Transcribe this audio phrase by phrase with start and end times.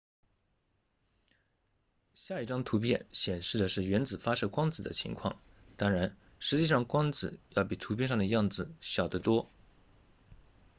[2.15, 5.39] 下一张图片显示的是原子发射光子的情况
[5.77, 9.47] 当然实际上光子要比图片上的样子小得多